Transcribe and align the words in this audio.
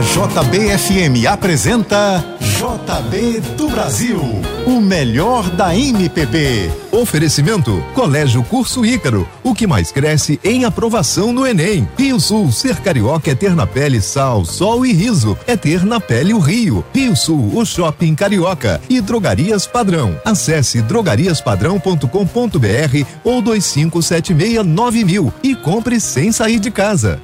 A 0.00 0.02
JBFM 0.02 1.28
apresenta 1.28 2.24
JB 2.40 3.40
do 3.54 3.68
Brasil, 3.68 4.18
o 4.66 4.80
melhor 4.80 5.50
da 5.50 5.76
MPB. 5.76 6.70
Oferecimento 6.90 7.84
Colégio 7.94 8.42
Curso 8.42 8.82
Ícaro, 8.82 9.28
o 9.44 9.54
que 9.54 9.66
mais 9.66 9.92
cresce 9.92 10.40
em 10.42 10.64
aprovação 10.64 11.34
no 11.34 11.46
Enem. 11.46 11.86
Rio 11.98 12.18
Sul, 12.18 12.50
ser 12.50 12.76
carioca 12.76 13.30
é 13.30 13.34
ter 13.34 13.54
na 13.54 13.66
pele 13.66 14.00
sal, 14.00 14.42
sol 14.42 14.86
e 14.86 14.92
riso, 14.94 15.36
é 15.46 15.54
ter 15.54 15.84
na 15.84 16.00
pele 16.00 16.32
o 16.32 16.38
Rio. 16.38 16.82
Rio 16.94 17.14
Sul, 17.14 17.52
o 17.54 17.66
shopping 17.66 18.14
carioca 18.14 18.80
e 18.88 19.02
drogarias 19.02 19.66
padrão. 19.66 20.18
Acesse 20.24 20.80
drogariaspadrão.com.br 20.80 23.06
ou 23.22 23.42
2576 23.42 24.64
mil 25.04 25.30
e 25.42 25.54
compre 25.54 26.00
sem 26.00 26.32
sair 26.32 26.58
de 26.58 26.70
casa. 26.70 27.20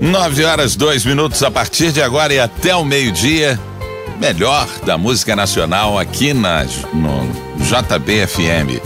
Nove 0.00 0.44
horas, 0.44 0.76
dois 0.76 1.06
minutos 1.06 1.42
a 1.42 1.50
partir 1.50 1.90
de 1.90 2.02
agora 2.02 2.32
e 2.32 2.38
até 2.38 2.76
o 2.76 2.84
meio-dia. 2.84 3.58
Melhor 4.20 4.68
da 4.84 4.98
música 4.98 5.34
nacional 5.34 5.98
aqui 5.98 6.34
na, 6.34 6.64
no 6.92 7.26
JBFM. 7.64 8.80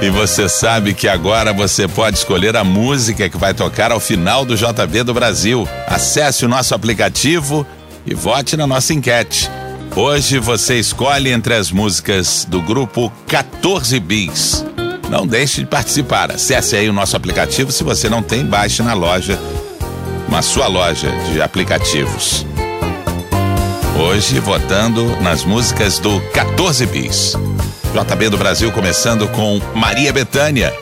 E 0.00 0.10
você 0.10 0.48
sabe 0.48 0.94
que 0.94 1.08
agora 1.08 1.52
você 1.52 1.88
pode 1.88 2.18
escolher 2.18 2.56
a 2.56 2.62
música 2.62 3.28
que 3.28 3.36
vai 3.36 3.52
tocar 3.52 3.90
ao 3.90 3.98
final 3.98 4.44
do 4.44 4.54
JB 4.54 5.02
do 5.02 5.14
Brasil. 5.14 5.66
Acesse 5.86 6.44
o 6.44 6.48
nosso 6.48 6.74
aplicativo 6.74 7.66
e 8.06 8.14
vote 8.14 8.56
na 8.56 8.66
nossa 8.66 8.92
enquete. 8.92 9.50
Hoje 9.96 10.38
você 10.38 10.78
escolhe 10.78 11.32
entre 11.32 11.54
as 11.54 11.72
músicas 11.72 12.46
do 12.48 12.62
grupo 12.62 13.10
14 13.26 13.98
Bis. 13.98 14.67
Não 15.08 15.26
deixe 15.26 15.60
de 15.60 15.66
participar. 15.66 16.30
Acesse 16.32 16.76
aí 16.76 16.88
o 16.88 16.92
nosso 16.92 17.16
aplicativo. 17.16 17.72
Se 17.72 17.82
você 17.82 18.08
não 18.08 18.22
tem, 18.22 18.44
baixe 18.44 18.82
na 18.82 18.94
loja, 18.94 19.38
na 20.28 20.42
sua 20.42 20.66
loja 20.66 21.10
de 21.32 21.40
aplicativos. 21.40 22.44
Hoje 23.98 24.38
votando 24.38 25.04
nas 25.20 25.44
músicas 25.44 25.98
do 25.98 26.20
14 26.32 26.86
Bis. 26.86 27.34
JB 27.92 28.28
do 28.28 28.38
Brasil 28.38 28.70
começando 28.70 29.26
com 29.28 29.60
Maria 29.74 30.12
Bethânia. 30.12 30.72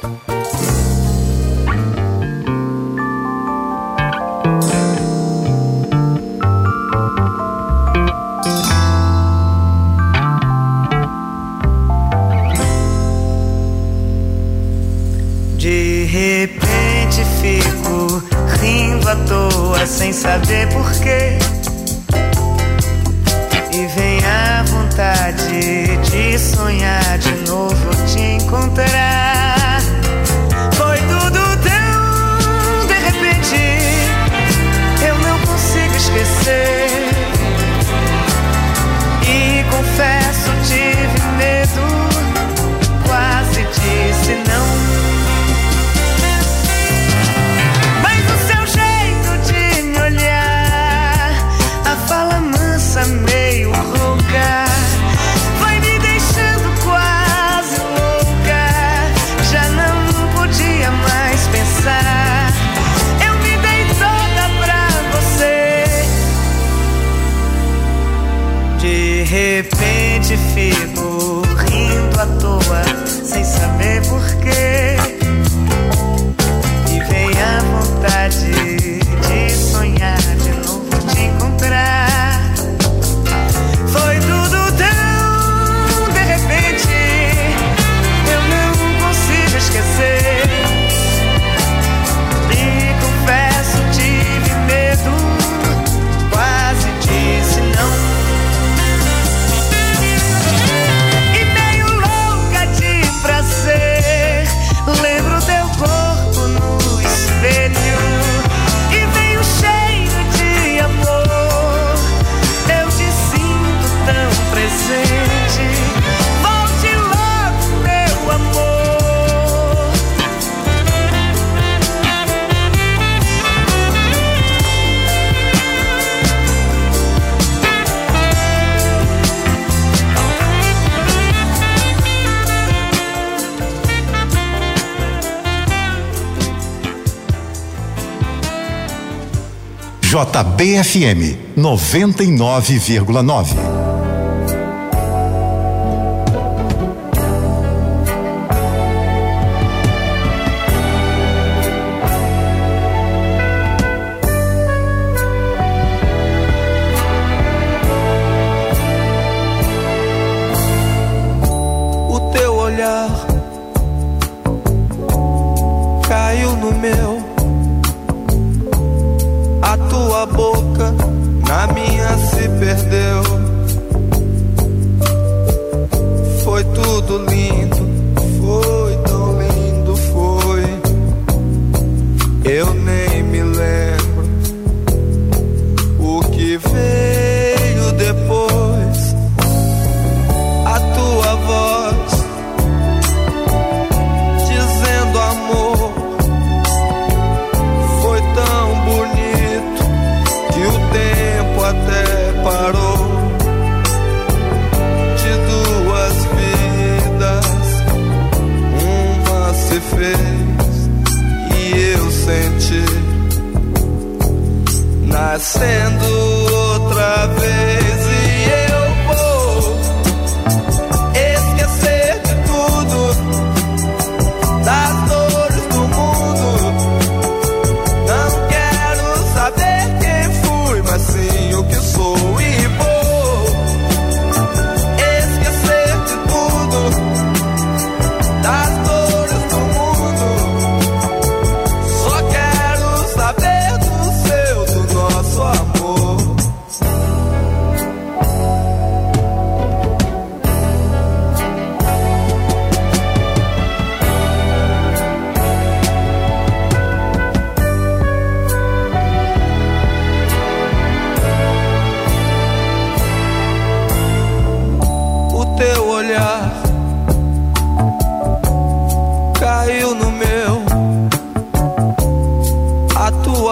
JBFM 140.16 141.37
99,9. 141.54 143.75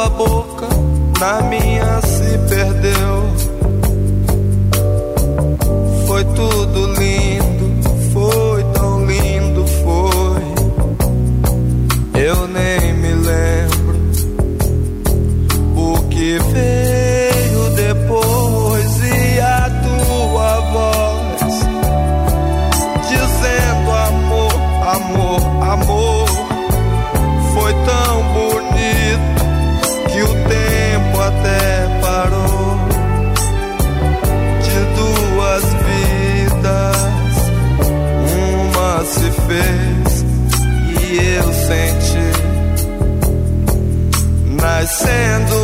Tua 0.04 0.10
boca 0.10 0.68
na 1.18 1.40
minha 1.42 2.00
se 2.02 2.38
perdeu. 2.48 3.34
Foi 6.06 6.24
tudo 6.24 6.92
lindo, 6.94 7.23
nascendo 44.84 45.63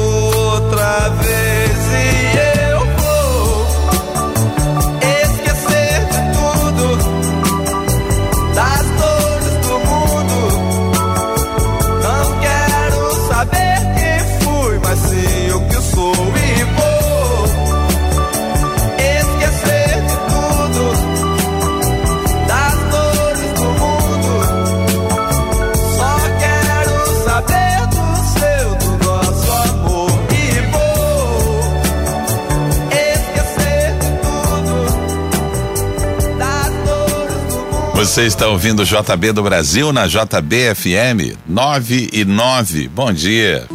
Você 38.20 38.26
está 38.26 38.48
ouvindo 38.48 38.80
o 38.80 38.84
JB 38.84 39.32
do 39.32 39.42
Brasil 39.42 39.94
na 39.94 40.06
JBFM 40.06 41.38
9 41.48 42.10
e 42.12 42.22
9. 42.22 42.88
Bom 42.88 43.10
dia. 43.10 43.66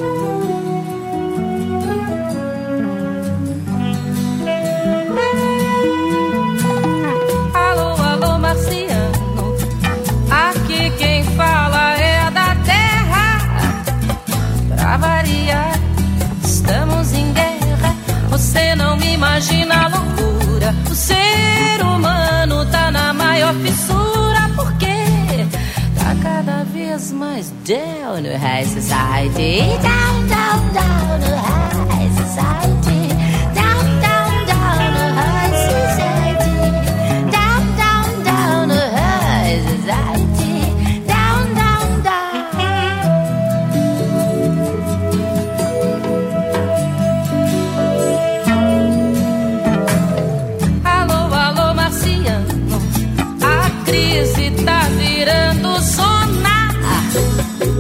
Mais 27.46 27.64
down 27.64 28.24
no 28.24 28.38
high 28.38 28.64
society. 28.64 29.60
Down, 29.82 30.28
down, 30.28 30.74
down 30.74 31.20
no 31.22 31.36
high 31.38 32.10
society. 32.16 32.85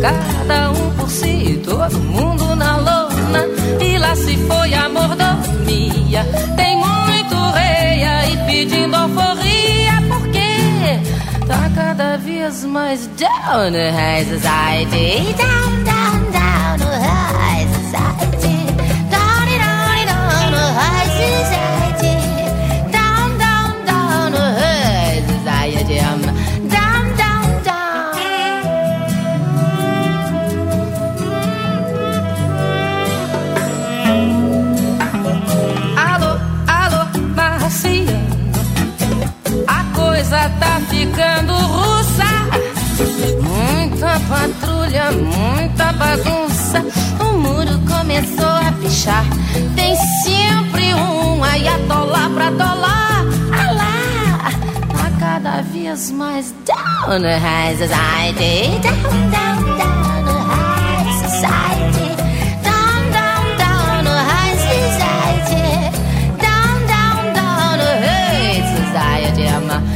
Cada 0.05 0.69
um 0.71 0.91
por 0.91 1.09
si, 1.09 1.59
todo 1.65 1.97
mundo 1.97 2.55
na 2.55 2.77
lona. 2.77 3.47
E 3.81 3.97
lá 3.97 4.15
se 4.15 4.37
foi 4.37 4.71
a 4.75 4.87
mordomia. 4.87 6.23
Tem 6.55 6.77
muito 6.77 7.35
rei 7.55 8.03
aí 8.03 8.37
pedindo 8.45 8.95
alforria. 8.95 10.03
Porque 10.07 11.47
tá 11.47 11.71
cada 11.73 12.17
vez 12.17 12.63
mais 12.65 13.07
down 13.17 13.71
high 13.71 14.25
society. 14.25 15.33
Down, 15.33 15.83
down, 15.83 16.31
down 16.31 16.54
muita 45.11 45.91
bagunça. 45.93 46.83
O 47.19 47.37
muro 47.37 47.79
começou 47.87 48.49
a 48.49 48.71
pichar. 48.81 49.25
Tem 49.75 49.95
sempre 50.23 50.93
um 50.93 51.43
ayatollah 51.43 52.29
pra 52.33 52.51
tolar. 52.51 53.25
Ah 53.53 53.71
lá, 53.71 54.51
tá 54.89 55.11
cada 55.19 55.61
vez 55.61 56.11
mais 56.11 56.53
down 56.65 57.19
no 57.19 57.27
high 57.27 57.75
society. 57.77 58.79
Down, 58.81 59.29
down, 59.31 59.77
down 59.77 60.23
no 60.23 60.33
high 60.51 61.11
society. 61.23 62.07
Down, 62.63 63.11
down, 63.11 63.45
down 63.57 64.03
no 64.03 64.11
high 64.11 64.57
society. 64.57 65.65
Down, 66.41 66.75
down, 66.87 67.33
down 67.33 67.77
no 67.77 67.89
high 68.05 68.63
society. 68.77 69.94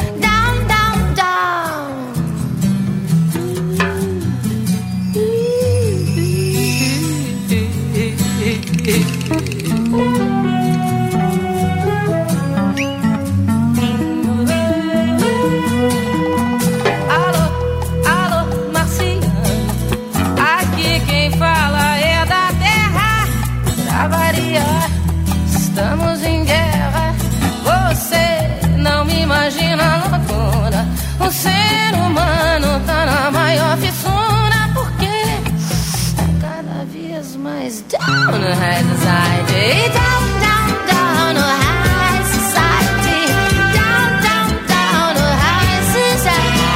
O 31.30 31.32
ser 31.32 31.94
humano 31.94 32.82
tá 32.88 33.06
na 33.06 33.30
maior 33.30 33.78
fissura. 33.78 34.68
Porque 34.74 35.06
tá 36.18 36.26
cada 36.42 36.84
vez 36.86 37.36
mais 37.36 37.84
down 37.84 38.32
no 38.32 38.52
high 38.56 38.84
society. 38.90 39.92
Down, 39.94 40.24
down, 40.42 40.70
down 40.90 41.34
no 41.36 41.46
high 41.62 42.26
society. 42.34 43.20
Down, 43.78 44.10
down, 44.26 44.50
down 44.74 45.14
no 45.20 45.28
high 45.46 45.82
society. 45.94 46.74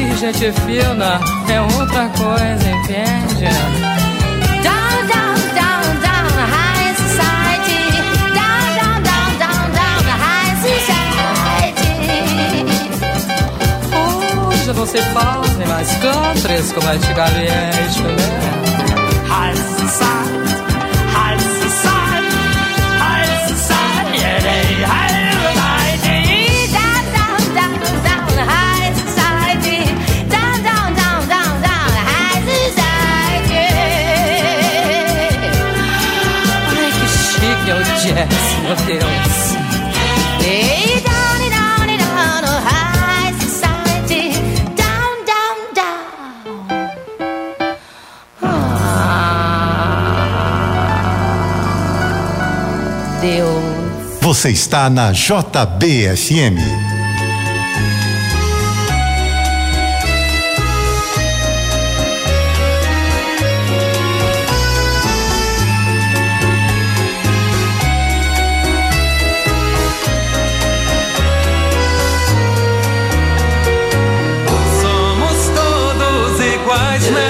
Ui, 0.00 0.16
gente 0.16 0.48
fina 0.62 1.20
é 1.52 1.60
outra 1.60 2.08
coisa, 2.08 2.66
entende? 2.70 3.52
Society. 14.86 15.02
Hoje 15.02 15.02
não 15.02 15.02
se 15.02 15.02
fazem 15.12 15.66
mais 15.66 15.90
countries 15.96 16.72
como 16.72 16.88
antigamente, 16.88 18.02
né? 18.02 19.26
High 19.28 20.45
Você 54.46 54.52
está 54.52 54.88
na 54.88 55.10
JBFM. 55.10 56.56
Somos 74.80 75.48
todos 75.56 76.40
iguais, 76.40 77.10
né? 77.10 77.25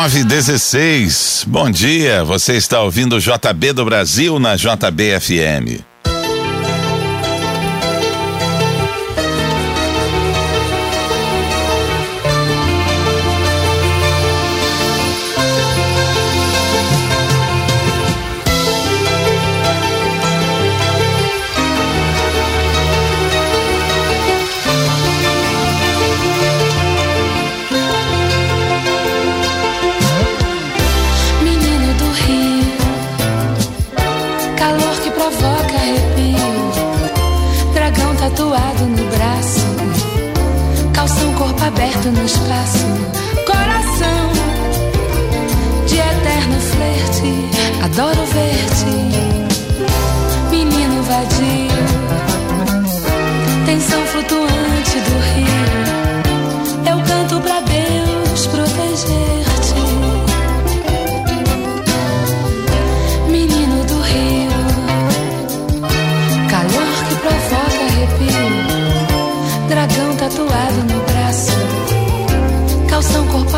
916. 0.00 1.44
Bom 1.46 1.70
dia, 1.70 2.24
você 2.24 2.54
está 2.54 2.80
ouvindo 2.80 3.16
o 3.16 3.20
JB 3.20 3.74
do 3.74 3.84
Brasil 3.84 4.38
na 4.38 4.56
JBFM. 4.56 5.89
provoca 35.40 35.74
arrepio. 35.74 36.60
Dragão 37.72 38.14
tatuado 38.16 38.84
no 38.84 39.04
braço, 39.16 39.66
calção 40.92 41.32
corpo 41.34 41.64
aberto 41.64 42.08
no 42.10 42.24
espaço. 42.24 42.86
Coração 43.46 44.30
de 45.86 45.96
eterno 45.96 46.60
flerte, 46.60 47.84
adoro 47.84 48.24
ver-te, 48.26 48.94
menino 50.50 51.02
vadio. 51.02 51.80
Tensão 53.66 54.04
flutuante 54.06 54.98
do 55.00 55.18
rio 55.34 55.89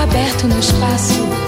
aberto 0.03 0.49
no 0.49 0.59
espaço. 0.59 1.42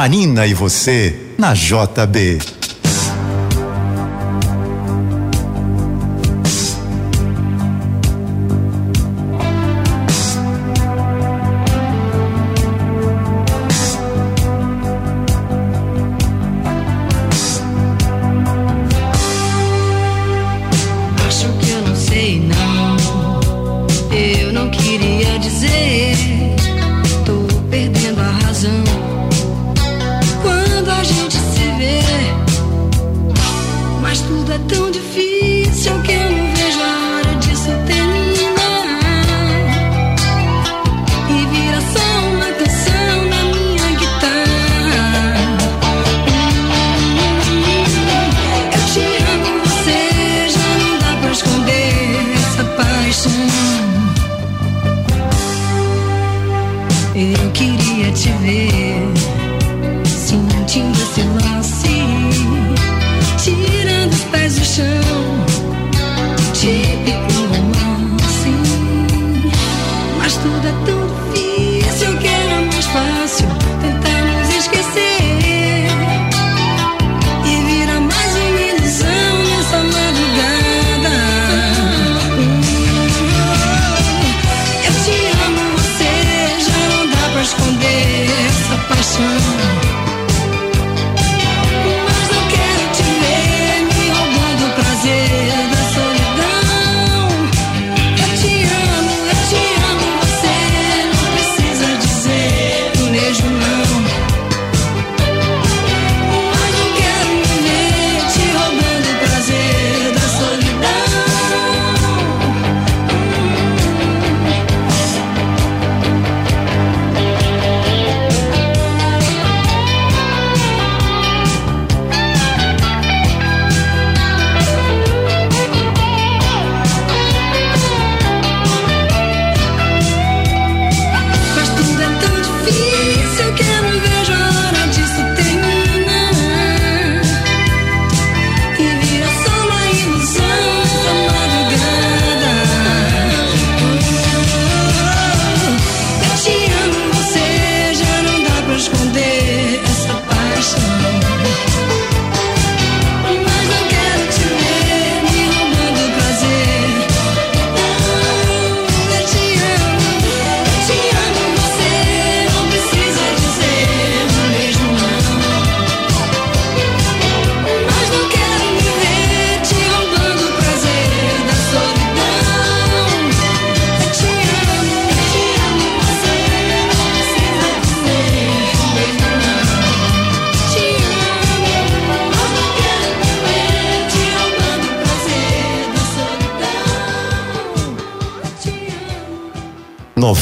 Marina 0.00 0.46
e 0.46 0.54
você 0.54 1.14
na 1.36 1.52
JB. 1.52 2.59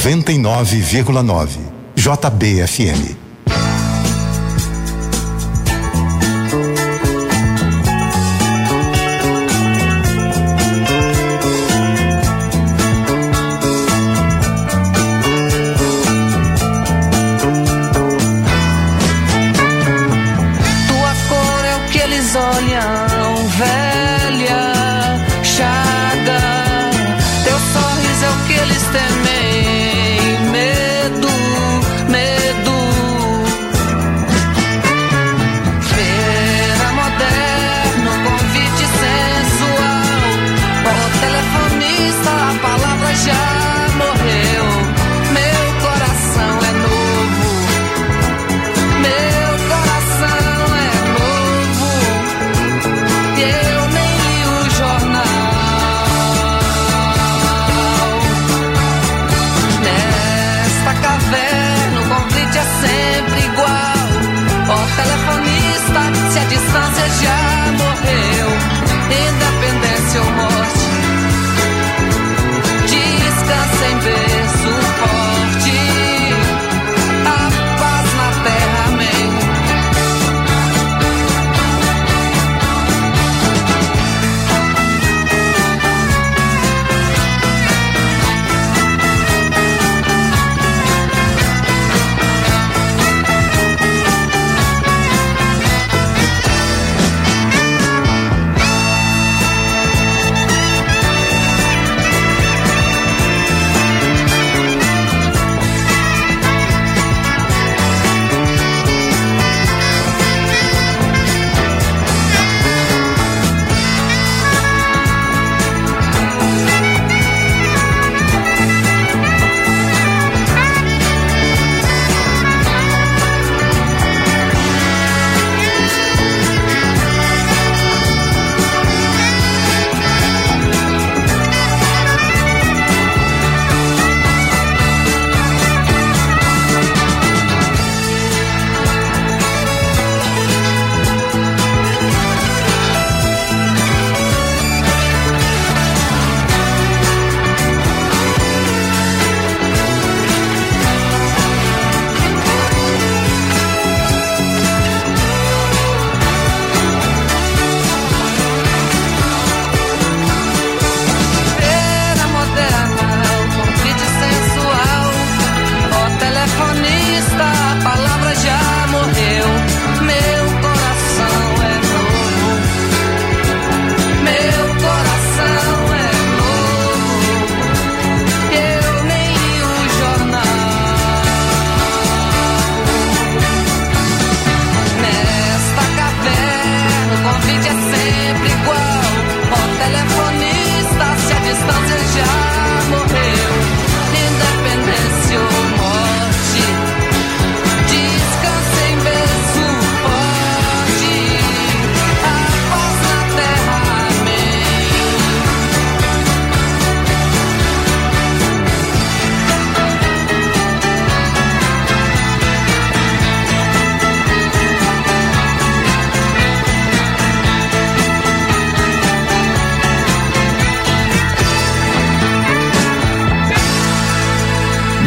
99,9. 0.09 1.59
JBFM. 1.94 3.29
É 22.71 22.81
velha 23.59 24.64
chaga. 25.42 26.40
Teu 27.44 27.59
sorriso 27.59 28.25
é 28.25 28.31
o 28.31 28.38
que 28.47 28.53
eles 28.53 28.83
temem, 28.92 29.38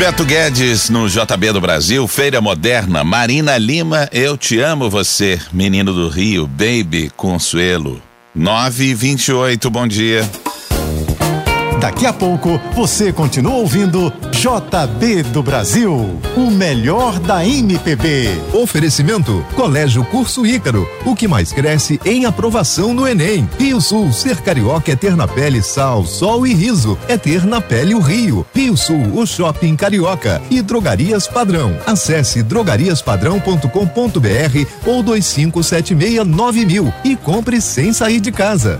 Beto 0.01 0.25
Guedes 0.25 0.89
no 0.89 1.07
JB 1.07 1.51
do 1.51 1.61
Brasil, 1.61 2.07
Feira 2.07 2.41
Moderna, 2.41 3.03
Marina 3.03 3.55
Lima, 3.55 4.09
Eu 4.11 4.35
Te 4.35 4.59
Amo 4.59 4.89
Você, 4.89 5.39
Menino 5.53 5.93
do 5.93 6.09
Rio, 6.09 6.47
Baby 6.47 7.11
Consuelo. 7.15 8.01
9 8.33 8.83
e 8.83 8.95
28 8.95 9.69
bom 9.69 9.87
dia. 9.87 10.27
Daqui 11.81 12.05
a 12.05 12.13
pouco 12.13 12.61
você 12.75 13.11
continua 13.11 13.55
ouvindo 13.55 14.13
JB 14.29 15.23
do 15.23 15.41
Brasil, 15.41 16.15
o 16.37 16.51
melhor 16.51 17.17
da 17.19 17.43
MPB. 17.43 18.39
Oferecimento 18.53 19.43
Colégio 19.55 20.05
Curso 20.05 20.45
Ícaro, 20.45 20.87
o 21.03 21.15
que 21.15 21.27
mais 21.27 21.51
cresce 21.51 21.99
em 22.05 22.25
aprovação 22.25 22.93
no 22.93 23.07
Enem. 23.07 23.49
Rio 23.57 23.81
Sul, 23.81 24.13
ser 24.13 24.41
carioca 24.41 24.91
é 24.91 24.95
ter 24.95 25.15
na 25.15 25.27
pele 25.27 25.63
sal, 25.63 26.05
sol 26.05 26.45
e 26.45 26.53
riso, 26.53 26.95
é 27.07 27.17
ter 27.17 27.47
na 27.47 27.59
pele 27.59 27.95
o 27.95 27.99
Rio. 27.99 28.45
Rio 28.53 28.77
Sul, 28.77 29.15
o 29.15 29.25
shopping 29.25 29.75
carioca 29.75 30.39
e 30.51 30.61
drogarias 30.61 31.27
padrão. 31.27 31.75
Acesse 31.87 32.43
drogariaspadrão.com.br 32.43 33.67
ou 34.85 35.03
25769000 35.03 36.93
e 37.03 37.15
compre 37.15 37.59
sem 37.59 37.91
sair 37.91 38.19
de 38.19 38.31
casa. 38.31 38.79